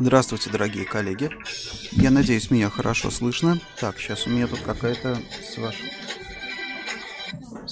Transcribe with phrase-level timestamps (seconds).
[0.00, 1.28] Здравствуйте, дорогие коллеги.
[1.92, 3.60] Я надеюсь, меня хорошо слышно.
[3.78, 5.92] Так, сейчас у меня тут какая-то с вашей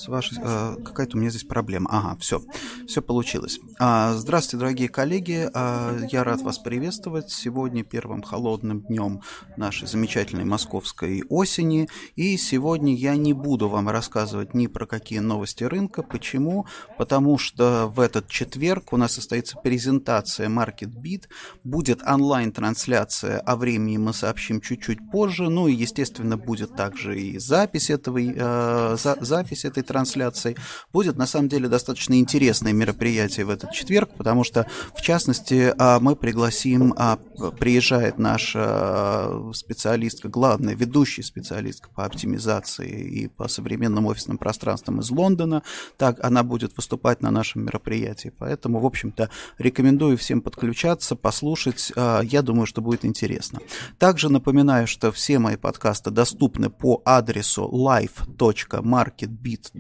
[0.09, 0.39] с вашей...
[0.43, 1.89] Э, какая-то у меня здесь проблема.
[1.91, 2.43] Ага, все.
[2.87, 3.61] Все получилось.
[3.79, 5.49] А, здравствуйте, дорогие коллеги.
[5.53, 9.21] А, я рад вас приветствовать сегодня первым холодным днем
[9.57, 11.89] нашей замечательной московской осени.
[12.17, 16.03] И сегодня я не буду вам рассказывать ни про какие новости рынка.
[16.03, 16.67] Почему?
[16.97, 21.25] Потому что в этот четверг у нас состоится презентация MarketBeat.
[21.65, 25.51] Будет онлайн-трансляция, о времени мы сообщим чуть-чуть позже.
[25.51, 30.57] Ну и, естественно, будет также и запись, этого, э, за, запись этой трансляцией.
[30.93, 35.99] Будет, на самом деле, достаточно интересное мероприятие в этот четверг, потому что, в частности, а,
[35.99, 37.19] мы пригласим, а,
[37.59, 45.11] приезжает наша а, специалистка, главная, ведущая специалистка по оптимизации и по современным офисным пространствам из
[45.11, 45.63] Лондона.
[45.97, 48.33] Так, она будет выступать на нашем мероприятии.
[48.39, 51.93] Поэтому, в общем-то, рекомендую всем подключаться, послушать.
[52.23, 53.59] Я думаю, что будет интересно.
[53.99, 59.71] Также напоминаю, что все мои подкасты доступны по адресу live.marketbit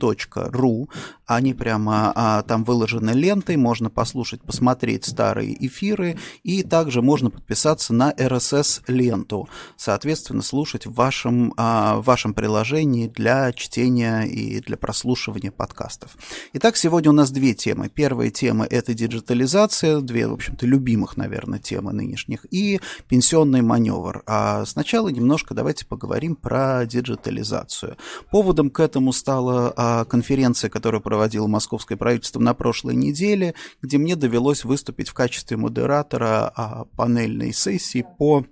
[0.52, 0.88] ру.
[1.28, 7.92] Они прямо а, там выложены лентой, можно послушать, посмотреть старые эфиры, и также можно подписаться
[7.92, 15.50] на RSS-ленту, соответственно, слушать в вашем, а, в вашем приложении для чтения и для прослушивания
[15.50, 16.16] подкастов.
[16.54, 17.90] Итак, сегодня у нас две темы.
[17.90, 24.22] Первая тема– это диджитализация, две, в общем-то, любимых, наверное, темы нынешних, и пенсионный маневр.
[24.26, 27.98] А сначала немножко давайте поговорим про диджитализацию.
[28.30, 34.14] Поводом к этому стало а, конференция, которую проводило московское правительство на прошлой неделе, где мне
[34.14, 38.46] довелось выступить в качестве модератора а, панельной сессии по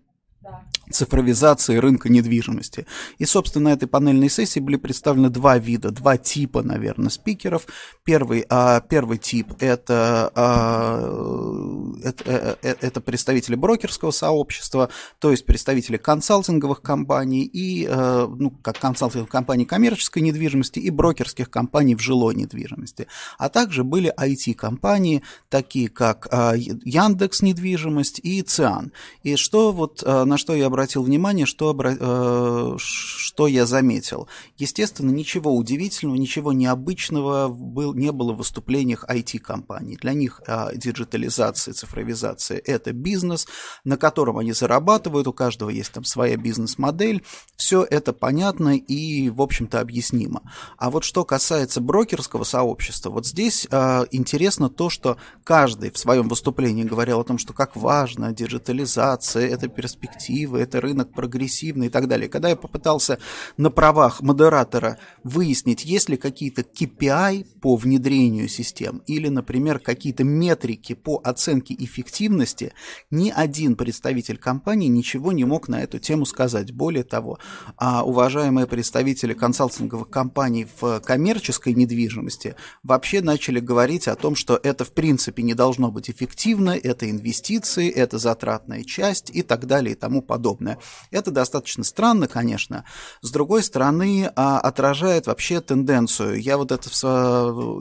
[0.90, 2.86] цифровизации рынка недвижимости.
[3.18, 7.66] И, собственно, на этой панельной сессии были представлены два вида, два типа, наверное, спикеров.
[8.04, 15.46] Первый, а, первый тип это, а, это, э, э, это представители брокерского сообщества, то есть
[15.46, 22.34] представители консалтинговых компаний и, ну, как консалтинговых компаний коммерческой недвижимости и брокерских компаний в жилой
[22.34, 23.06] недвижимости.
[23.38, 28.92] А также были IT-компании, такие как а, Яндекс недвижимость и Циан.
[29.22, 34.28] И что вот, а, на что я обратил внимание, что, э, что я заметил.
[34.58, 39.96] Естественно, ничего удивительного, ничего необычного был, не было в выступлениях IT-компаний.
[39.96, 43.46] Для них э, диджитализация, цифровизация– это бизнес,
[43.84, 47.22] на котором они зарабатывают, у каждого есть там своя бизнес-модель.
[47.56, 50.42] Все это понятно и, в общем-то, объяснимо.
[50.76, 56.28] А вот что касается брокерского сообщества, вот здесь э, интересно то, что каждый в своем
[56.28, 62.08] выступлении говорил о том, что как важно диджитализация, это перспективы, это рынок прогрессивный и так
[62.08, 62.28] далее.
[62.28, 63.18] Когда я попытался
[63.56, 70.94] на правах модератора выяснить, есть ли какие-то KPI по внедрению систем или, например, какие-то метрики
[70.94, 72.72] по оценке эффективности,
[73.10, 76.72] ни один представитель компании ничего не мог на эту тему сказать.
[76.72, 77.38] Более того,
[77.76, 84.84] а уважаемые представители консалтинговых компаний в коммерческой недвижимости вообще начали говорить о том, что это
[84.84, 89.98] в принципе не должно быть эффективно, это инвестиции, это затратная часть и так далее и
[89.98, 90.78] тому подобное подобное.
[91.10, 92.84] Это достаточно странно, конечно.
[93.20, 96.40] С другой стороны, а, отражает вообще тенденцию.
[96.40, 96.88] Я вот это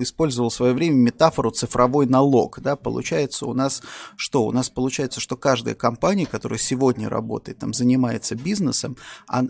[0.02, 2.60] использовал в свое время метафору цифровой налог.
[2.62, 2.76] Да?
[2.76, 3.82] Получается у нас
[4.16, 4.46] что?
[4.46, 8.98] У нас получается, что каждая компания, которая сегодня работает, там, занимается бизнесом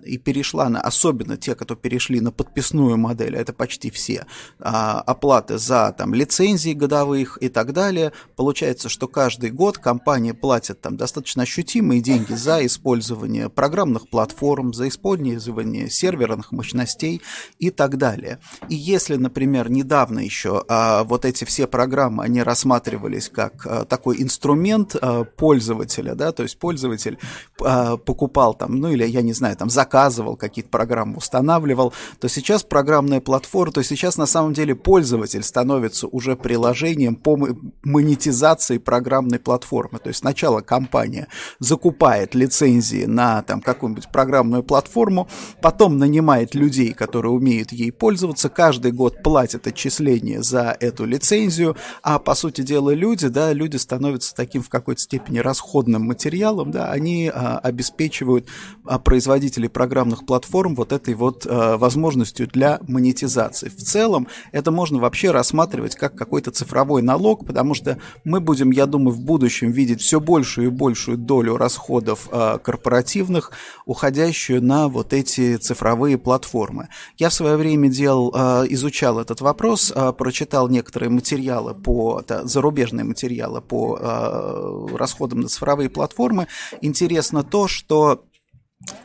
[0.03, 4.25] и перешла на, особенно те, кто перешли на подписную модель, а это почти все,
[4.59, 10.81] а, оплаты за там, лицензии годовых и так далее, получается, что каждый год компания платит
[10.81, 17.21] там достаточно ощутимые деньги за использование использование программных платформ, за использование серверных мощностей
[17.59, 18.39] и так далее.
[18.69, 24.21] И если, например, недавно еще а, вот эти все программы, они рассматривались как а, такой
[24.21, 27.17] инструмент а, пользователя, да, то есть пользователь
[27.61, 32.63] а, покупал там, ну или, я не знаю, там заказывал какие-то программы, устанавливал, то сейчас
[32.63, 37.37] программная платформа, то сейчас на самом деле пользователь становится уже приложением по
[37.83, 39.99] монетизации программной платформы.
[39.99, 41.27] То есть сначала компания
[41.59, 45.27] закупает лицензии на там какую-нибудь программную платформу,
[45.61, 52.19] потом нанимает людей, которые умеют ей пользоваться, каждый год платит отчисления за эту лицензию, а
[52.19, 57.31] по сути дела люди, да, люди становятся таким в какой-то степени расходным материалом, да, они
[57.33, 58.47] а, обеспечивают
[58.85, 63.69] а, производителей программных платформ вот этой вот а, возможностью для монетизации.
[63.69, 68.85] В целом это можно вообще рассматривать как какой-то цифровой налог, потому что мы будем, я
[68.85, 73.51] думаю, в будущем видеть все большую и большую долю расходов а, корпоративных корпоративных,
[73.85, 76.87] уходящую на вот эти цифровые платформы.
[77.17, 82.45] Я в свое время делал, э, изучал этот вопрос, э, прочитал некоторые материалы по, да,
[82.45, 86.47] зарубежные материалы по э, расходам на цифровые платформы.
[86.81, 88.23] Интересно то, что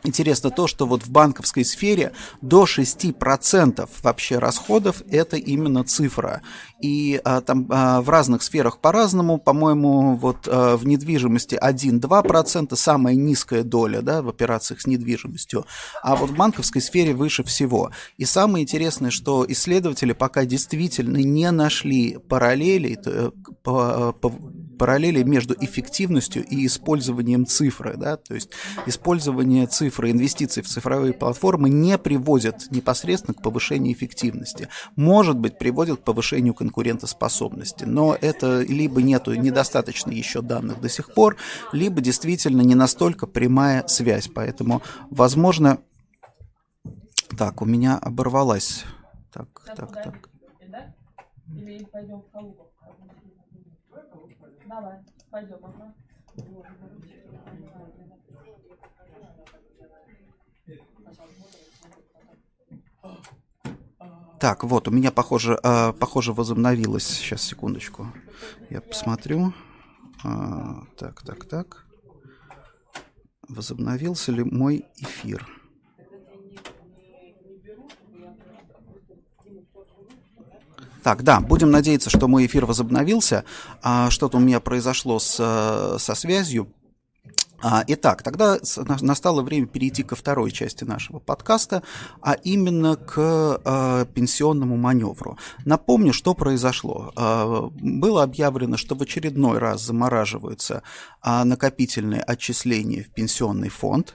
[0.02, 6.42] Интересно то, что вот в банковской сфере до 6% вообще расходов это именно цифра.
[6.82, 13.14] И а, там а, в разных сферах по-разному, по-моему, вот а, в недвижимости 1-2% самая
[13.14, 15.66] низкая доля да, в операциях с недвижимостью,
[16.02, 17.92] а вот в банковской сфере выше всего.
[18.16, 23.30] И самое интересное, что исследователи пока действительно не нашли параллелей, э,
[23.62, 24.32] по, по,
[24.80, 27.98] параллели между эффективностью и использованием цифры.
[27.98, 28.16] Да?
[28.16, 28.48] То есть
[28.86, 34.68] использование цифры, инвестиций в цифровые платформы не приводит непосредственно к повышению эффективности.
[34.96, 41.12] Может быть, приводит к повышению конкурентоспособности, но это либо нету недостаточно еще данных до сих
[41.14, 41.36] пор,
[41.72, 44.28] либо действительно не настолько прямая связь.
[44.28, 45.78] Поэтому, возможно,
[47.38, 48.84] так, у меня оборвалась.
[49.32, 50.28] Так, так, так.
[51.48, 52.66] Или пойдем в Калугу?
[54.66, 54.98] Давай,
[55.30, 55.94] пойдем, ага.
[64.40, 67.06] Так, вот, у меня, похоже, э, похоже возобновилось.
[67.06, 68.10] Сейчас, секундочку.
[68.70, 69.52] Я посмотрю.
[70.24, 71.84] А, так, так, так.
[73.48, 75.46] Возобновился ли мой эфир?
[81.02, 83.44] Так, да, будем надеяться, что мой эфир возобновился.
[83.82, 86.72] А, что-то у меня произошло с, э, со связью.
[87.62, 88.58] А, итак, тогда
[89.00, 91.82] настало время перейти ко второй части нашего подкаста,
[92.22, 95.38] а именно к э, пенсионному маневру.
[95.64, 97.12] Напомню, что произошло.
[97.16, 100.82] Э, было объявлено, что в очередной раз замораживаются
[101.22, 104.14] накопительные отчисления в пенсионный фонд.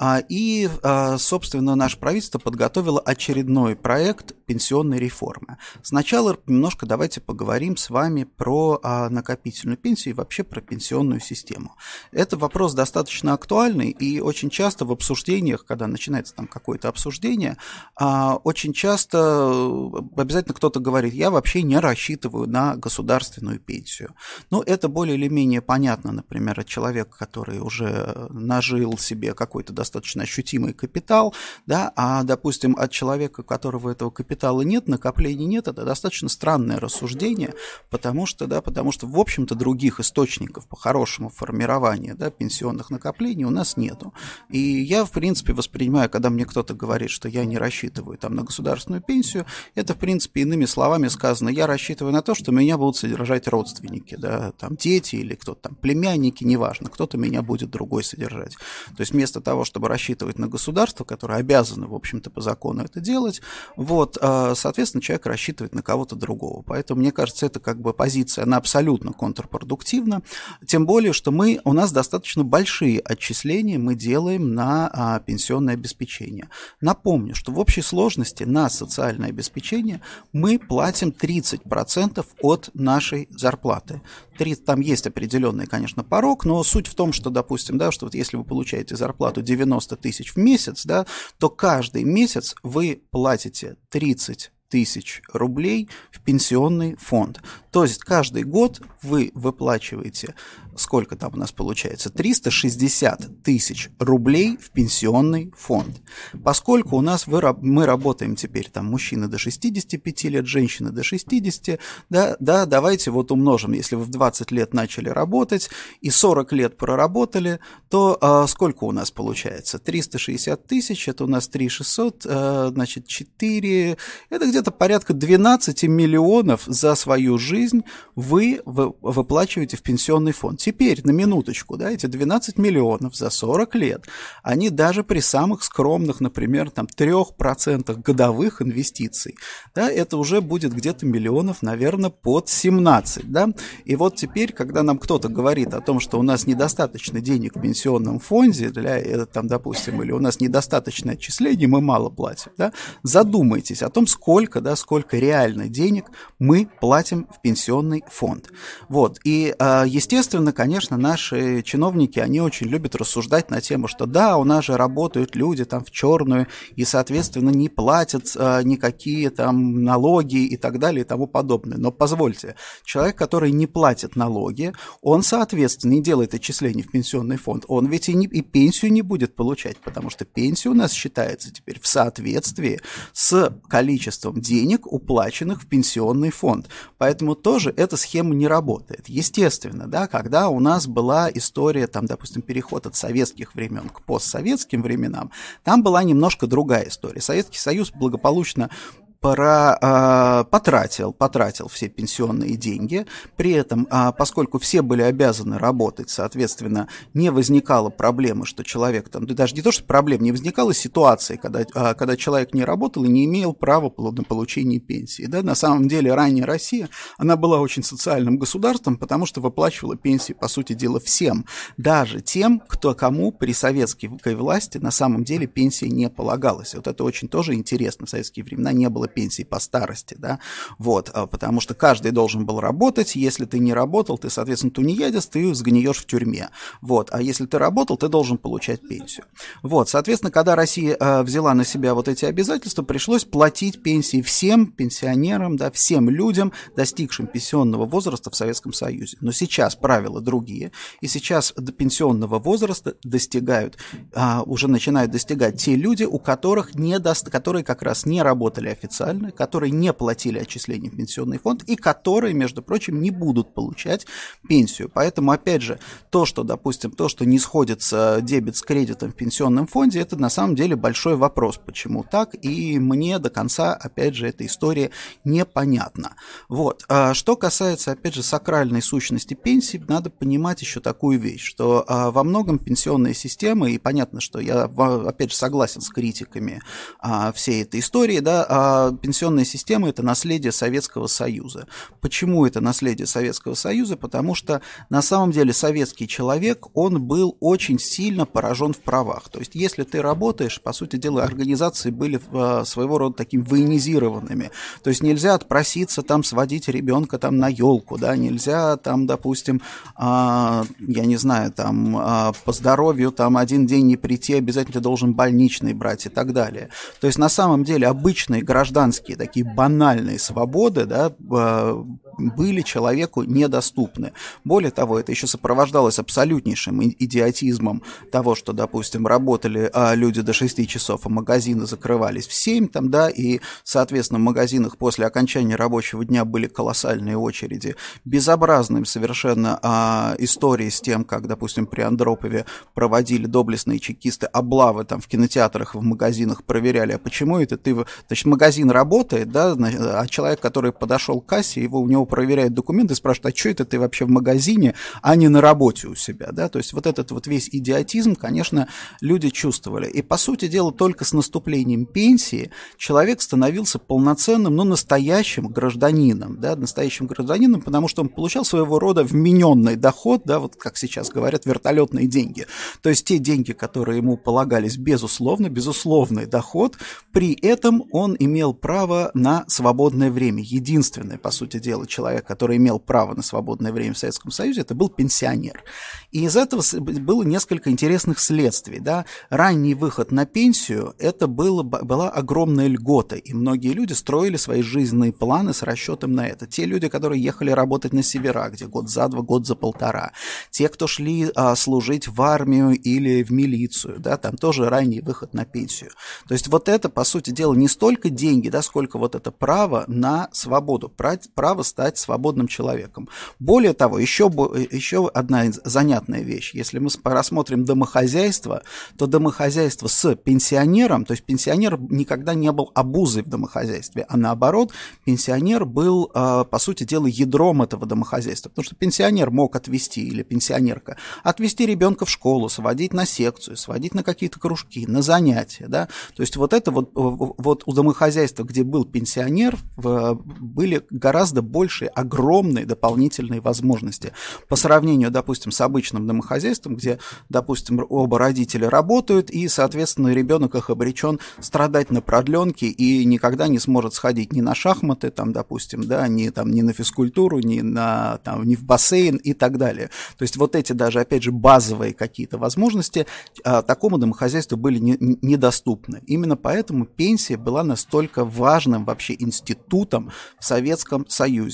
[0.00, 5.58] А, и, а, собственно, наше правительство подготовило очередной проект пенсионной реформы.
[5.82, 11.74] Сначала немножко давайте поговорим с вами про а, накопительную пенсию и вообще про пенсионную систему.
[12.12, 17.56] Это вопрос достаточно актуальный, и очень часто в обсуждениях, когда начинается там какое-то обсуждение,
[17.98, 24.14] очень часто э, обязательно кто-то говорит, я вообще не рассчитываю на государственную пенсию.
[24.50, 30.24] Ну, это более или менее понятно, например, от человека, который уже нажил себе какой-то достаточно
[30.24, 31.34] ощутимый капитал,
[31.66, 36.78] да, а, допустим, от человека, у которого этого капитала нет, накоплений нет, это достаточно странное
[36.78, 37.54] рассуждение,
[37.88, 43.44] потому что, да, потому что, в общем-то, других источников по хорошему формированию, да, пенсионных накоплений
[43.44, 44.12] у нас нету.
[44.50, 48.42] И я, в принципе, воспринимаю, когда мне кто-то говорит, что я не рассчитываю там на
[48.42, 52.96] государственную пенсию, это, в принципе, иными словами сказано, я рассчитываю на то, что меня будут
[52.96, 58.54] содержать родственники, да, там дети или кто-то там, племянники, неважно, кто-то меня будет другой содержать.
[58.96, 62.82] То есть вместо того, чтобы чтобы рассчитывать на государство, которое обязано, в общем-то, по закону
[62.82, 63.40] это делать,
[63.76, 66.62] вот, а, соответственно, человек рассчитывает на кого-то другого.
[66.62, 70.22] Поэтому, мне кажется, это как бы позиция, она абсолютно контрпродуктивна,
[70.66, 76.48] тем более, что мы, у нас достаточно большие отчисления мы делаем на а, пенсионное обеспечение.
[76.80, 80.00] Напомню, что в общей сложности на социальное обеспечение
[80.32, 84.02] мы платим 30% от нашей зарплаты.
[84.38, 88.14] 30, там есть определенный, конечно, порог, но суть в том, что, допустим, да, что вот
[88.14, 91.04] если вы получаете зарплату 90 тысяч в месяц, да,
[91.38, 97.40] то каждый месяц вы платите 30 тысяч рублей в пенсионный фонд.
[97.70, 100.34] То есть каждый год вы выплачиваете
[100.80, 106.00] сколько там у нас получается, 360 тысяч рублей в пенсионный фонд.
[106.44, 111.78] Поскольку у нас вы, мы работаем теперь, там, мужчины до 65 лет, женщины до 60,
[112.10, 115.70] да, да, давайте вот умножим, если вы в 20 лет начали работать
[116.00, 119.78] и 40 лет проработали, то а, сколько у нас получается?
[119.78, 123.96] 360 тысяч, это у нас 3 600, а, значит, 4,
[124.30, 127.82] это где-то порядка 12 миллионов за свою жизнь
[128.14, 134.04] вы выплачиваете в пенсионный фонд теперь, на минуточку, да, эти 12 миллионов за 40 лет,
[134.42, 139.34] они даже при самых скромных, например, там 3% годовых инвестиций,
[139.74, 143.48] да, это уже будет где-то миллионов, наверное, под 17, да,
[143.86, 147.60] и вот теперь, когда нам кто-то говорит о том, что у нас недостаточно денег в
[147.62, 152.74] пенсионном фонде для, э, там, допустим, или у нас недостаточное отчисление, мы мало платим, да,
[153.02, 158.50] задумайтесь о том, сколько да, сколько реально денег мы платим в пенсионный фонд.
[158.90, 159.18] Вот.
[159.24, 164.42] И, а, естественно, конечно, наши чиновники, они очень любят рассуждать на тему, что да, у
[164.42, 170.44] нас же работают люди там в черную и, соответственно, не платят а, никакие там налоги
[170.46, 171.78] и так далее и тому подобное.
[171.78, 177.64] Но позвольте, человек, который не платит налоги, он, соответственно, не делает отчисления в пенсионный фонд,
[177.68, 181.54] он ведь и, не, и пенсию не будет получать, потому что пенсия у нас считается
[181.54, 182.80] теперь в соответствии
[183.12, 186.68] с количеством денег, уплаченных в пенсионный фонд.
[186.96, 189.08] Поэтому тоже эта схема не работает.
[189.08, 194.82] Естественно, да, когда у нас была история, там, допустим, переход от советских времен к постсоветским
[194.82, 195.32] временам,
[195.64, 197.20] там была немножко другая история.
[197.20, 198.70] Советский Союз благополучно
[199.20, 203.06] про, э, потратил, потратил все пенсионные деньги.
[203.36, 209.26] При этом, э, поскольку все были обязаны работать, соответственно, не возникало проблемы, что человек там,
[209.26, 213.04] да даже не то, что проблем, не возникало ситуации, когда, э, когда человек не работал
[213.04, 215.26] и не имел права на получение пенсии.
[215.26, 215.42] Да?
[215.42, 220.46] На самом деле, ранее Россия, она была очень социальным государством, потому что выплачивала пенсии, по
[220.46, 221.44] сути дела, всем,
[221.76, 226.74] даже тем, кто кому при советской власти на самом деле пенсия не полагалась.
[226.74, 228.06] Вот это очень тоже интересно.
[228.06, 230.38] В советские времена не было пенсии по старости, да,
[230.78, 235.26] вот, а, потому что каждый должен был работать, если ты не работал, ты, соответственно, тунеядец,
[235.26, 236.50] ты сгниешь в тюрьме,
[236.80, 239.26] вот, а если ты работал, ты должен получать пенсию.
[239.62, 244.66] Вот, соответственно, когда Россия э, взяла на себя вот эти обязательства, пришлось платить пенсии всем
[244.66, 249.16] пенсионерам, да, всем людям, достигшим пенсионного возраста в Советском Союзе.
[249.20, 253.78] Но сейчас правила другие, и сейчас до пенсионного возраста достигают,
[254.14, 258.68] а, уже начинают достигать те люди, у которых не даст, которые как раз не работали
[258.68, 263.54] официально, официально, которые не платили отчисления в пенсионный фонд и которые, между прочим, не будут
[263.54, 264.06] получать
[264.48, 264.90] пенсию.
[264.92, 265.78] Поэтому, опять же,
[266.10, 270.30] то, что, допустим, то, что не сходится дебет с кредитом в пенсионном фонде, это на
[270.30, 274.90] самом деле большой вопрос, почему так, и мне до конца, опять же, эта история
[275.24, 276.16] непонятна.
[276.48, 276.84] Вот.
[276.88, 282.10] А что касается, опять же, сакральной сущности пенсии, надо понимать еще такую вещь, что а,
[282.10, 286.60] во многом пенсионные системы, и понятно, что я, опять же, согласен с критиками
[286.98, 291.66] а, всей этой истории, да, пенсионная система– это наследие Советского Союза.
[292.00, 293.96] Почему это наследие Советского Союза?
[293.96, 299.28] Потому что на самом деле советский человек, он был очень сильно поражен в правах.
[299.28, 304.50] То есть если ты работаешь, по сути дела, организации были а, своего рода такими военизированными.
[304.82, 309.60] То есть нельзя отпроситься там сводить ребенка там на елку, да, нельзя там, допустим,
[309.96, 314.80] а, я не знаю, там а, по здоровью там один день не прийти, обязательно ты
[314.80, 316.68] должен больничный брать и так далее.
[317.00, 321.84] То есть на самом деле обычные граждане гражданские, такие банальные свободы, да, а,
[322.18, 324.12] были человеку недоступны.
[324.44, 330.68] Более того, это еще сопровождалось абсолютнейшим идиотизмом того, что, допустим, работали а, люди до 6
[330.68, 336.04] часов, а магазины закрывались в 7, там, да, и, соответственно, в магазинах после окончания рабочего
[336.04, 337.76] дня были колоссальные очереди.
[338.04, 342.44] Безобразным совершенно а, истории с тем, как, допустим, при Андропове
[342.74, 347.76] проводили доблестные чекисты облавы там в кинотеатрах, в магазинах, проверяли, а почему это ты...
[348.06, 352.94] Значит, магазин работает, да, а человек, который подошел к кассе, его у него проверяет документы,
[352.94, 356.48] спрашивает, а что это ты вообще в магазине, а не на работе у себя, да,
[356.48, 358.68] то есть вот этот вот весь идиотизм, конечно,
[359.00, 359.88] люди чувствовали.
[359.88, 366.56] И, по сути дела, только с наступлением пенсии человек становился полноценным, ну, настоящим гражданином, да,
[366.56, 371.46] настоящим гражданином, потому что он получал своего рода вмененный доход, да, вот как сейчас говорят,
[371.46, 372.46] вертолетные деньги.
[372.82, 376.76] То есть те деньги, которые ему полагались, безусловно, безусловный доход,
[377.12, 380.42] при этом он имел право на свободное время.
[380.42, 384.74] Единственное, по сути дела, человек, который имел право на свободное время в Советском Союзе, это
[384.74, 385.62] был пенсионер.
[386.10, 388.80] И из этого было несколько интересных следствий.
[388.80, 389.04] Да?
[389.30, 395.12] Ранний выход на пенсию– это было, была огромная льгота, и многие люди строили свои жизненные
[395.12, 396.46] планы с расчетом на это.
[396.46, 400.12] Те люди, которые ехали работать на севера, где год за два, год за полтора.
[400.50, 405.34] Те, кто шли а, служить в армию или в милицию, да, там тоже ранний выход
[405.34, 405.90] на пенсию.
[406.26, 409.84] То есть вот это, по сути дела, не столько деньги, да, сколько вот это право
[409.88, 410.92] на свободу,
[411.34, 413.08] право стать стать свободным человеком.
[413.38, 414.24] Более того, еще,
[414.70, 416.54] еще одна занятная вещь.
[416.54, 418.62] Если мы рассмотрим домохозяйство,
[418.96, 424.72] то домохозяйство с пенсионером, то есть пенсионер никогда не был обузой в домохозяйстве, а наоборот,
[425.04, 428.50] пенсионер был, а, по сути дела, ядром этого домохозяйства.
[428.50, 433.94] Потому что пенсионер мог отвести, или пенсионерка, отвести ребенка в школу, сводить на секцию, сводить
[433.94, 435.66] на какие-то кружки, на занятия.
[435.68, 435.88] Да?
[436.14, 441.88] То есть вот это вот, вот у домохозяйства хозяйства, где был пенсионер, были гораздо большие,
[441.90, 444.12] огромные дополнительные возможности
[444.48, 446.98] по сравнению, допустим, с обычным домохозяйством, где,
[447.28, 453.58] допустим, оба родителя работают, и, соответственно, ребенок их обречен страдать на продленке и никогда не
[453.58, 458.18] сможет сходить ни на шахматы, там, допустим, да, ни, там, ни на физкультуру, ни, на,
[458.24, 459.90] там, ни в бассейн и так далее.
[460.16, 463.06] То есть вот эти даже, опять же, базовые какие-то возможности
[463.44, 466.00] а, такому домохозяйству были не, недоступны.
[466.06, 470.10] Именно поэтому пенсия была настолько важным вообще институтом
[470.40, 471.04] в Советском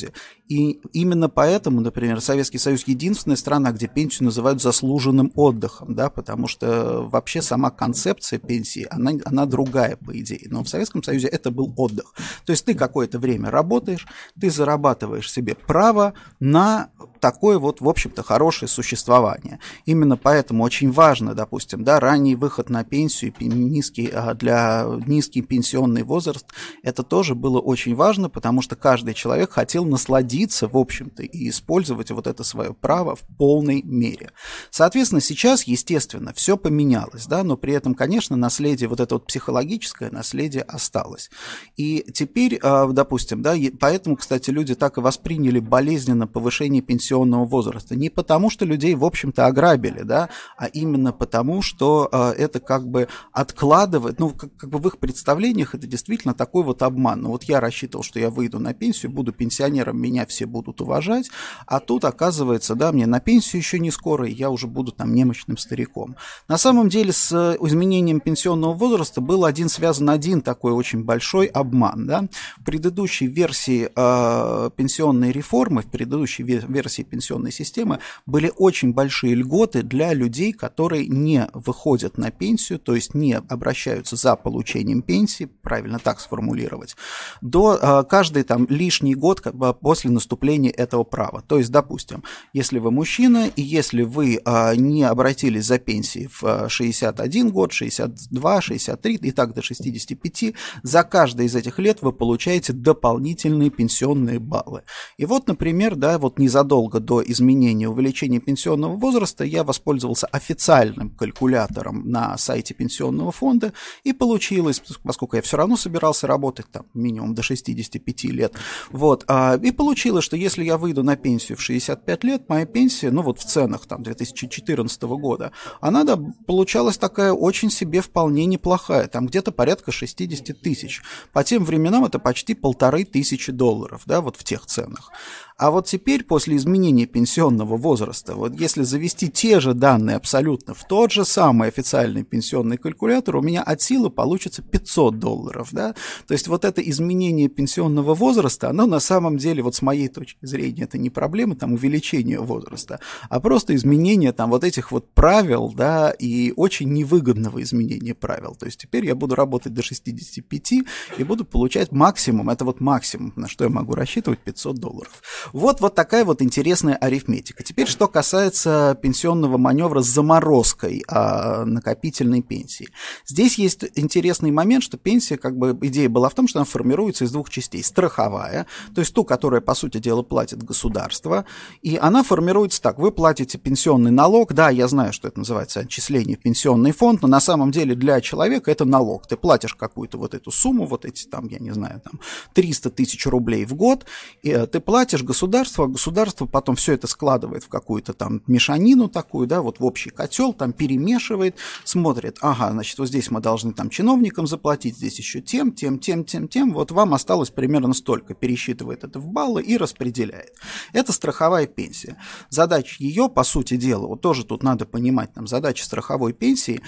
[0.05, 0.13] Союзе.
[0.49, 6.49] И именно поэтому, например, Советский Союз единственная страна, где пенсию называют заслуженным отдыхом, да, потому
[6.49, 10.47] что вообще сама концепция пенсии, она, она другая, по идее.
[10.51, 12.15] Но в Советском Союзе это был отдых.
[12.45, 14.07] То есть ты какое-то время работаешь,
[14.39, 19.61] ты зарабатываешь себе право на такое вот, в общем-то, хорошее существование.
[19.87, 26.03] Именно поэтому очень важно, допустим, да, ранний выход на пенсию, низкий, а, для низкий пенсионный
[26.03, 26.47] возраст,
[26.83, 30.34] это тоже было очень важно, потому что каждый человек хотел насладиться,
[30.69, 34.33] в общем-то, и использовать вот это свое право в полной мере.
[34.71, 40.11] Соответственно, сейчас, естественно, все поменялось, да, но при этом, конечно, наследие, вот это вот психологическое
[40.11, 41.31] наследие осталось.
[41.77, 47.97] И теперь, а, допустим, да, поэтому, кстати, люди так и восприняли болезненно повышение пенсионного возраста.
[47.97, 52.89] Не потому, что людей, в общем-то, ограбили, да, а именно потому, что э, это как
[52.89, 57.23] бы откладывает, ну, как, как бы в их представлениях это действительно такой вот обман.
[57.23, 61.31] Ну, вот я рассчитывал, что я выйду на пенсию, буду пенсионером, меня все будут уважать,
[61.67, 65.15] а тут оказывается, да, мне на пенсию еще не скоро, и я уже буду там
[65.15, 66.17] немощным стариком.
[66.49, 72.07] На самом деле с изменением пенсионного возраста был один связан один такой очень большой обман,
[72.07, 72.25] да.
[72.59, 79.83] В предыдущей версии э, пенсионной реформы, в предыдущей версии пенсионной системы были очень большие льготы
[79.83, 85.99] для людей, которые не выходят на пенсию, то есть не обращаются за получением пенсии, правильно
[85.99, 86.97] так сформулировать,
[87.41, 91.43] до э, каждый там лишний год как бы, после наступления этого права.
[91.47, 96.69] То есть, допустим, если вы мужчина и если вы э, не обратились за пенсией в
[96.69, 102.73] 61 год, 62, 63 и так до 65, за каждый из этих лет вы получаете
[102.73, 104.83] дополнительные пенсионные баллы.
[105.19, 112.09] И вот, например, да, вот незадолго до изменения увеличения пенсионного возраста я воспользовался официальным калькулятором
[112.09, 113.73] на сайте пенсионного фонда,
[114.05, 118.55] и получилось, поскольку я все равно собирался работать там минимум до 65 лет,
[118.91, 123.11] вот, а, и получилось, что если я выйду на пенсию в 65 лет, моя пенсия,
[123.11, 129.09] ну вот в ценах там 2014 года, она да, получалась такая очень себе вполне неплохая,
[129.09, 131.03] там где-то порядка 60 тысяч.
[131.33, 135.11] По тем временам это почти полторы тысячи долларов, да, вот в тех ценах.
[135.57, 140.83] А вот теперь, после изменения пенсионного возраста, вот если завести те же данные абсолютно в
[140.83, 145.95] тот же самый официальный пенсионный калькулятор, у меня от силы получится 500 долларов, да?
[146.27, 150.45] То есть вот это изменение пенсионного возраста, оно на самом деле, вот с моей точки
[150.45, 155.73] зрения, это не проблема там увеличения возраста, а просто изменение там вот этих вот правил,
[155.73, 158.57] да, и очень невыгодного изменения правил.
[158.57, 160.73] То есть теперь я буду работать до 65
[161.17, 165.23] и буду получать максимум, это вот максимум, на что я могу рассчитывать, 500 долларов.
[165.53, 167.63] Вот, вот такая вот интересная арифметика.
[167.63, 172.89] Теперь, что касается пенсионного маневра с заморозкой а, накопительной пенсии.
[173.27, 177.25] Здесь есть интересный момент, что пенсия, как бы, идея была в том, что она формируется
[177.25, 177.83] из двух частей.
[177.83, 181.45] Страховая, то есть ту, которая, по сути дела, платит государство,
[181.83, 182.99] и она формируется так.
[182.99, 187.29] Вы платите пенсионный налог, да, я знаю, что это называется отчисление в пенсионный фонд, но
[187.29, 189.27] на самом деле для человека это налог.
[189.27, 192.21] Ты платишь какую-то вот эту сумму, вот эти там, я не знаю, там
[192.55, 194.07] 300 тысяч рублей в год,
[194.43, 199.09] и э, ты платишь государство, а государство потом все это складывает в какую-то там мешанину
[199.09, 203.73] такую, да, вот в общий котел, там перемешивает, смотрит, ага, значит, вот здесь мы должны
[203.73, 208.35] там чиновникам заплатить, здесь еще тем, тем, тем, тем, тем, вот вам осталось примерно столько,
[208.35, 210.53] пересчитывает это в баллы и распределяет.
[210.93, 212.17] Это страховая пенсия.
[212.49, 216.81] Задача ее, по сути дела, вот тоже тут надо понимать, там, задача страховой пенсии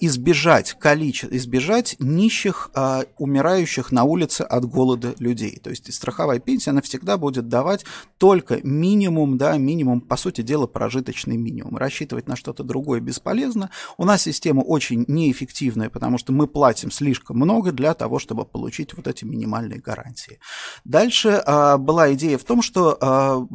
[0.00, 5.60] избежать количества, избежать нищих, а, умирающих на улице от голода людей.
[5.62, 7.84] То есть страховая пенсия, она всегда будет давать
[8.18, 11.76] только минимум, да, минимум, по сути дела, прожиточный минимум.
[11.76, 13.70] Рассчитывать на что-то другое бесполезно.
[13.96, 18.94] У нас система очень неэффективная, потому что мы платим слишком много для того, чтобы получить
[18.94, 20.40] вот эти минимальные гарантии.
[20.84, 23.46] Дальше а, была идея в том, что а,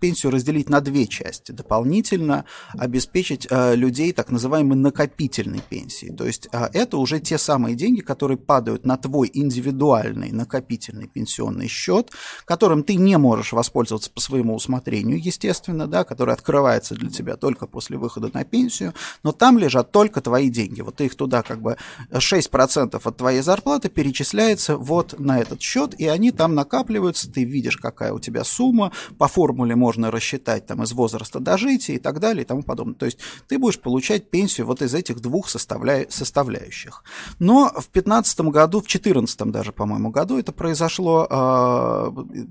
[0.00, 1.52] пенсию разделить на две части.
[1.52, 2.44] Дополнительно
[2.76, 6.12] обеспечить а, людей так называемый накопительный накопительной пенсии.
[6.16, 11.68] То есть а, это уже те самые деньги, которые падают на твой индивидуальный накопительный пенсионный
[11.68, 12.10] счет,
[12.44, 17.66] которым ты не можешь воспользоваться по своему усмотрению, естественно, да, который открывается для тебя только
[17.66, 20.80] после выхода на пенсию, но там лежат только твои деньги.
[20.80, 21.76] Вот ты их туда как бы
[22.10, 27.76] 6% от твоей зарплаты перечисляется вот на этот счет, и они там накапливаются, ты видишь,
[27.76, 32.42] какая у тебя сумма, по формуле можно рассчитать там из возраста дожития и так далее
[32.42, 32.94] и тому подобное.
[32.94, 36.06] То есть ты будешь получать пенсию вот из этих двух составля...
[36.08, 37.04] составляющих.
[37.38, 42.10] Но в 2015 году, в 2014 даже, по-моему, году это произошло, э,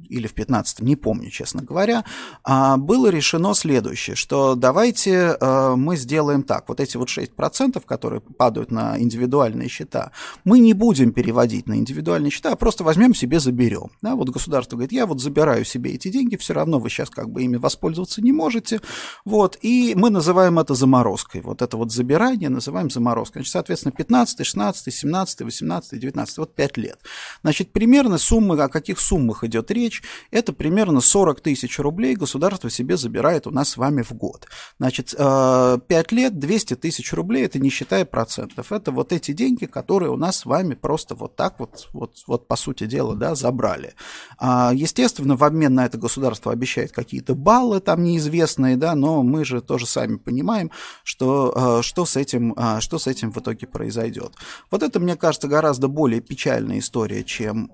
[0.10, 2.04] или в 2015, не помню, честно говоря,
[2.48, 8.22] э, было решено следующее, что давайте э, мы сделаем так, вот эти вот 6%, которые
[8.22, 10.12] падают на индивидуальные счета,
[10.44, 13.92] мы не будем переводить на индивидуальные счета, а просто возьмем себе, заберем.
[14.02, 17.30] Да, вот государство говорит, я вот забираю себе эти деньги, все равно вы сейчас как
[17.30, 18.82] бы ими воспользоваться не можете,
[19.26, 21.42] вот, и мы называем это заморозкой.
[21.42, 23.42] Вот это вот забирание называем заморозкой.
[23.42, 27.00] Значит, соответственно, 15, 16, 17, 18, 19, вот 5 лет.
[27.42, 32.96] Значит, примерно суммы, о каких суммах идет речь, это примерно 40 тысяч рублей государство себе
[32.96, 34.48] забирает у нас с вами в год.
[34.80, 38.72] Значит, 5 э, лет, 200 тысяч рублей, это не считая процентов.
[38.72, 42.48] Это вот эти деньги, которые у нас с вами просто вот так вот, вот, вот
[42.48, 43.96] по сути дела, да, забрали.
[44.38, 49.44] А, естественно, в обмен на это государство обещает какие-то баллы там неизвестные, да, но мы
[49.44, 50.72] же тоже сами понимаем,
[51.04, 54.34] что, э, что, с этим, э, что с этим в итоге произойдет.
[54.70, 57.72] Вот это, мне кажется, гораздо более печальная история, чем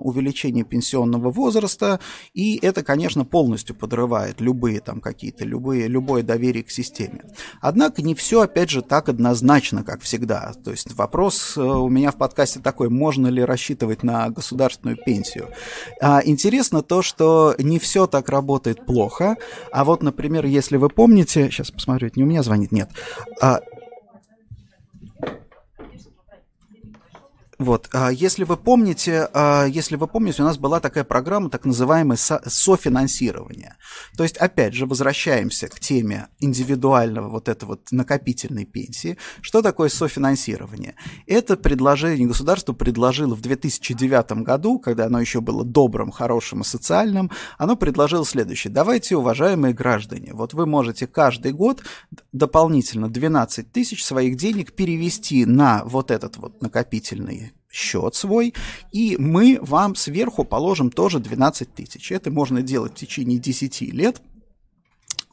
[0.00, 2.00] увеличение пенсионного возраста,
[2.34, 7.24] и это, конечно, полностью подрывает любые там какие-то, любые, любое доверие к системе.
[7.60, 10.52] Однако не все, опять же, так однозначно, как всегда.
[10.64, 15.48] То есть вопрос э, у меня в подкасте такой, можно ли рассчитывать на государственную пенсию.
[16.00, 19.36] А, интересно то, что не все так работает плохо,
[19.72, 22.90] а вот, например, если вы помните, сейчас посмотрю, не у меня звонит, нет,
[27.58, 31.64] Вот, а если вы помните, а, если вы помните, у нас была такая программа, так
[31.64, 33.76] называемое софинансирование.
[34.16, 39.16] То есть, опять же, возвращаемся к теме индивидуального вот этого вот накопительной пенсии.
[39.40, 40.96] Что такое софинансирование?
[41.26, 47.30] Это предложение государство предложило в 2009 году, когда оно еще было добрым, хорошим и социальным,
[47.56, 48.72] оно предложило следующее.
[48.72, 51.82] Давайте, уважаемые граждане, вот вы можете каждый год
[52.32, 58.54] дополнительно 12 тысяч своих денег перевести на вот этот вот накопительный счет свой,
[58.92, 62.10] и мы вам сверху положим тоже 12 тысяч.
[62.10, 64.22] Это можно делать в течение 10 лет,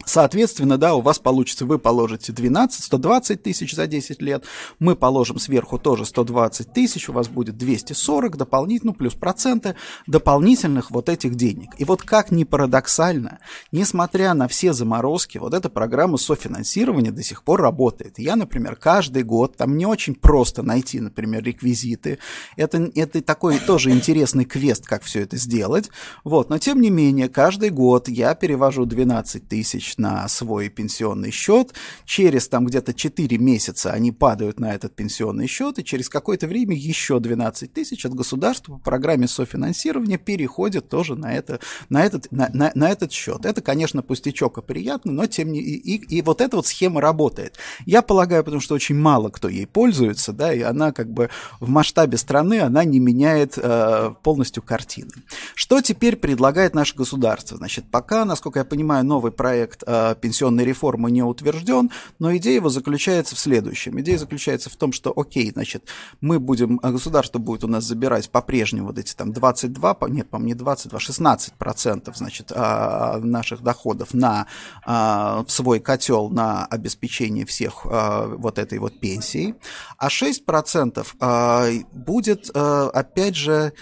[0.05, 4.45] Соответственно, да, у вас получится, вы положите 12, 120 тысяч за 10 лет,
[4.79, 9.75] мы положим сверху тоже 120 тысяч, у вас будет 240 дополнительно, ну, плюс проценты
[10.07, 11.69] дополнительных вот этих денег.
[11.77, 13.39] И вот как ни парадоксально,
[13.71, 18.19] несмотря на все заморозки, вот эта программа софинансирования до сих пор работает.
[18.19, 22.19] Я, например, каждый год, там не очень просто найти, например, реквизиты,
[22.57, 25.89] это, это такой тоже интересный квест, как все это сделать,
[26.23, 31.73] вот, но тем не менее, каждый год я перевожу 12 тысяч на свой пенсионный счет,
[32.05, 36.75] через там где-то 4 месяца они падают на этот пенсионный счет, и через какое-то время
[36.75, 42.49] еще 12 тысяч от государства по программе софинансирования переходят тоже на, это, на, этот, на,
[42.53, 43.45] на, на этот счет.
[43.45, 47.01] Это, конечно, пустячок и приятно, но тем не и, и, и вот эта вот схема
[47.01, 47.57] работает.
[47.85, 51.29] Я полагаю, потому что очень мало кто ей пользуется, да, и она как бы
[51.59, 55.11] в масштабе страны, она не меняет э, полностью картины.
[55.55, 57.57] Что теперь предлагает наше государство?
[57.57, 62.69] Значит, пока, насколько я понимаю, новый проект э, пенсионной реформы не утвержден, но идея его
[62.69, 63.99] заключается в следующем.
[64.01, 65.85] Идея заключается в том, что, окей, значит,
[66.21, 70.47] мы будем, э, государство будет у нас забирать по-прежнему вот эти там 22, нет, по-моему,
[70.47, 74.47] не 22, 16 процентов, значит, э, наших доходов на
[74.85, 79.55] э, свой котел на обеспечение всех э, вот этой вот пенсии,
[79.97, 83.73] а 6 процентов э, будет, э, опять же,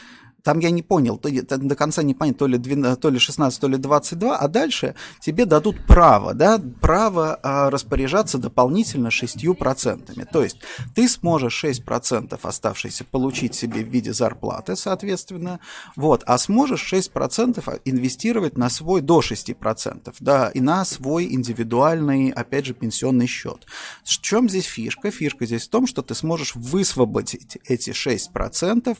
[0.44, 3.60] там я не понял, то, до конца не понятно, то ли, 12, то ли 16,
[3.60, 10.26] то ли 22, а дальше тебе дадут право, да, право а, распоряжаться дополнительно 6%.
[10.32, 10.58] То есть
[10.96, 15.60] ты сможешь 6% оставшиеся получить себе в виде зарплаты, соответственно,
[15.96, 22.66] вот, а сможешь 6% инвестировать на свой до 6%, да, и на свой индивидуальный, опять
[22.66, 23.66] же, пенсионный счет.
[24.04, 25.12] В чем здесь фишка?
[25.12, 28.98] Фишка здесь в том, что ты сможешь высвободить эти 6%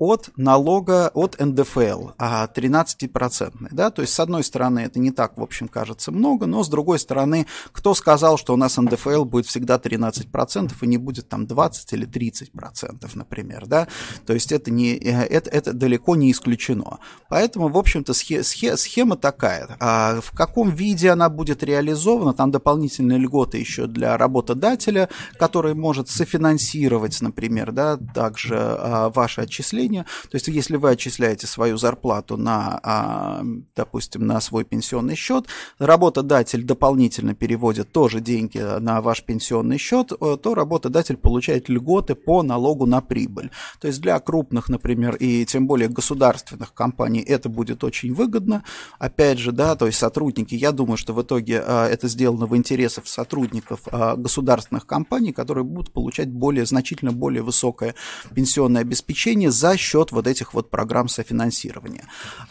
[0.00, 3.52] от налога, от НДФЛ, 13%.
[3.60, 3.90] А, да?
[3.90, 6.98] То есть, с одной стороны, это не так, в общем, кажется много, но с другой
[6.98, 11.92] стороны, кто сказал, что у нас НДФЛ будет всегда 13% и не будет там 20
[11.92, 13.88] или 30%, например, да?
[14.24, 16.98] То есть, это, не, э, это, это далеко не исключено.
[17.28, 19.76] Поэтому, в общем-то, схема такая.
[19.80, 22.32] А в каком виде она будет реализована?
[22.32, 29.89] Там дополнительные льготы еще для работодателя, который может софинансировать, например, да, также а, ваши отчисления.
[29.98, 33.42] То есть, если вы отчисляете свою зарплату на, а,
[33.74, 35.46] допустим, на свой пенсионный счет,
[35.78, 42.42] работодатель дополнительно переводит тоже деньги на ваш пенсионный счет, э, то работодатель получает льготы по
[42.42, 43.50] налогу на прибыль.
[43.80, 48.64] То есть для крупных, например, и тем более государственных компаний это будет очень выгодно.
[48.98, 52.56] Опять же, да, то есть сотрудники, я думаю, что в итоге а, это сделано в
[52.56, 53.80] интересах сотрудников
[54.16, 57.94] государственных компаний, которые будут получать более, значительно более высокое
[58.34, 62.04] пенсионное обеспечение за счет вот этих вот программ софинансирования.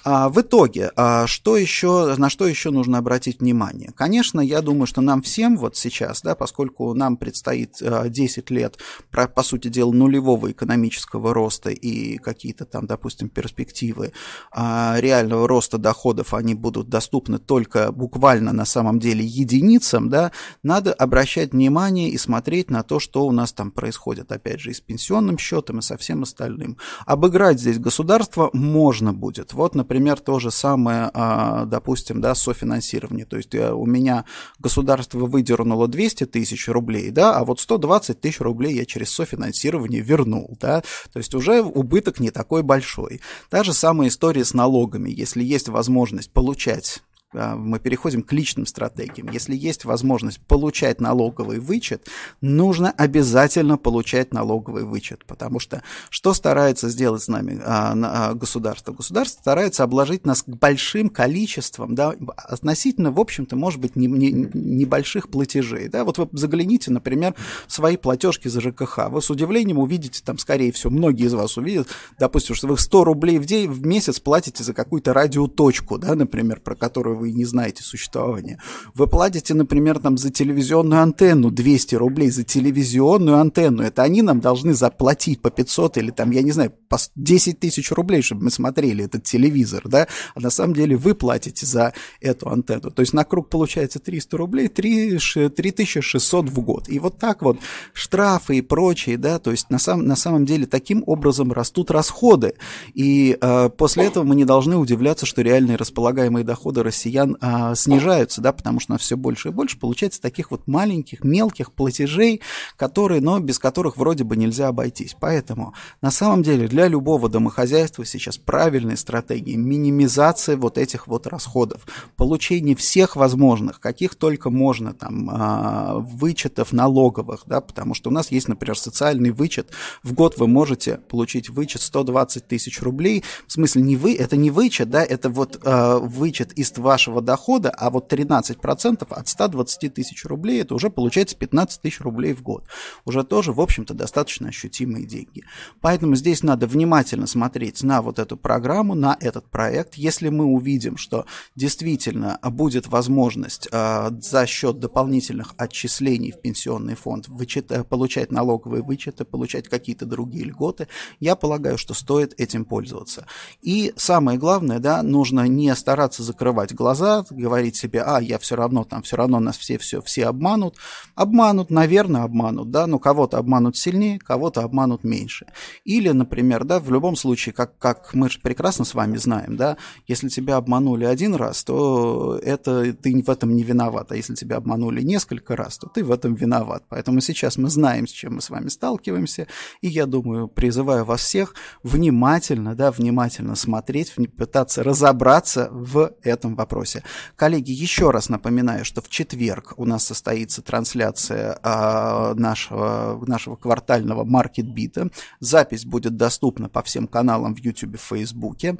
[0.03, 3.91] А в итоге, а что еще, на что еще нужно обратить внимание?
[3.95, 8.79] Конечно, я думаю, что нам всем вот сейчас, да, поскольку нам предстоит 10 лет,
[9.11, 14.11] по сути дела, нулевого экономического роста и какие-то там, допустим, перспективы
[14.53, 20.31] реального роста доходов, они будут доступны только буквально на самом деле единицам, да,
[20.63, 24.73] надо обращать внимание и смотреть на то, что у нас там происходит, опять же, и
[24.73, 26.77] с пенсионным счетом, и со всем остальным.
[27.09, 29.53] Обыграть здесь государство можно будет.
[29.53, 33.25] Вот, например, то же самое, а, допустим, да, софинансирование.
[33.25, 34.25] То есть э, у меня
[34.59, 40.55] государство выдернуло 200 тысяч рублей, да, а вот 120 тысяч рублей я через софинансирование вернул,
[40.61, 43.21] да, то есть уже убыток не такой большой.
[43.49, 45.09] Та же самая история с налогами.
[45.09, 47.01] Если есть возможность получать
[47.33, 49.29] мы переходим к личным стратегиям.
[49.29, 52.07] Если есть возможность получать налоговый вычет,
[52.41, 58.93] нужно обязательно получать налоговый вычет, потому что что старается сделать с нами а, а, государство?
[58.93, 65.29] Государство старается обложить нас большим количеством, да, относительно, в общем-то, может быть, не, не, небольших
[65.29, 65.87] платежей.
[65.87, 66.03] Да?
[66.05, 67.35] Вот вы загляните, например,
[67.67, 69.09] в свои платежки за ЖКХ.
[69.09, 71.87] Вы с удивлением увидите, там, скорее всего, многие из вас увидят,
[72.17, 76.59] допустим, что вы 100 рублей в день, в месяц платите за какую-то радиоточку, да, например,
[76.59, 78.59] про которую вы не знаете существования.
[78.95, 83.83] Вы платите, например, там за телевизионную антенну 200 рублей за телевизионную антенну.
[83.83, 87.91] Это они нам должны заплатить по 500 или там, я не знаю, по 10 тысяч
[87.91, 90.07] рублей, чтобы мы смотрели этот телевизор, да?
[90.35, 92.91] А на самом деле вы платите за эту антенну.
[92.91, 96.89] То есть на круг получается 300 рублей, 3, 3600 в год.
[96.89, 97.57] И вот так вот
[97.93, 102.53] штрафы и прочие, да, то есть на, сам, на самом деле таким образом растут расходы.
[102.93, 107.75] И э, после этого мы не должны удивляться, что реальные располагаемые доходы россиян россиян а,
[107.75, 111.71] снижаются, да, потому что у нас все больше и больше получается таких вот маленьких, мелких
[111.71, 112.41] платежей,
[112.77, 115.15] которые, но без которых вроде бы нельзя обойтись.
[115.19, 121.85] Поэтому на самом деле для любого домохозяйства сейчас правильной стратегии минимизация вот этих вот расходов,
[122.15, 128.31] получение всех возможных, каких только можно там а, вычетов налоговых, да, потому что у нас
[128.31, 129.71] есть, например, социальный вычет.
[130.03, 133.23] В год вы можете получить вычет 120 тысяч рублей.
[133.47, 137.21] В смысле, не вы, это не вычет, да, это вот а, вычет из вашего вашего
[137.21, 142.41] дохода, а вот 13% от 120 тысяч рублей, это уже получается 15 тысяч рублей в
[142.41, 142.65] год.
[143.05, 145.43] Уже тоже, в общем-то, достаточно ощутимые деньги.
[145.79, 149.95] Поэтому здесь надо внимательно смотреть на вот эту программу, на этот проект.
[149.95, 157.29] Если мы увидим, что действительно будет возможность э, за счет дополнительных отчислений в пенсионный фонд
[157.29, 160.89] вычет, получать налоговые вычеты, получать какие-то другие льготы,
[161.21, 163.25] я полагаю, что стоит этим пользоваться.
[163.61, 168.55] И самое главное, да, нужно не стараться закрывать глаза глаза, говорить себе, а, я все
[168.55, 170.75] равно, там, все равно нас все, все, все обманут.
[171.13, 175.45] Обманут, наверное, обманут, да, но кого-то обманут сильнее, кого-то обманут меньше.
[175.85, 179.77] Или, например, да, в любом случае, как, как мы же прекрасно с вами знаем, да,
[180.07, 184.57] если тебя обманули один раз, то это ты в этом не виноват, а если тебя
[184.57, 186.83] обманули несколько раз, то ты в этом виноват.
[186.89, 189.45] Поэтому сейчас мы знаем, с чем мы с вами сталкиваемся,
[189.81, 196.78] и я думаю, призываю вас всех внимательно, да, внимательно смотреть, пытаться разобраться в этом вопросе
[196.79, 197.03] вопросе.
[197.35, 204.23] Коллеги, еще раз напоминаю, что в четверг у нас состоится трансляция а, нашего, нашего квартального
[204.23, 205.09] маркетбита.
[205.39, 208.77] Запись будет доступна по всем каналам в YouTube и Фейсбуке.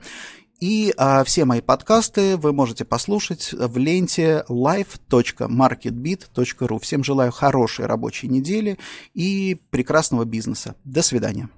[0.59, 6.79] И а, все мои подкасты вы можете послушать в ленте live.marketbit.ru.
[6.79, 8.79] Всем желаю хорошей рабочей недели
[9.13, 10.75] и прекрасного бизнеса.
[10.83, 11.49] До свидания.